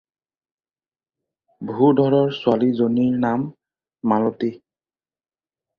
[1.71, 3.47] ভূধৰৰ হোৱালীজনীৰ নাম
[4.15, 4.55] মালতী।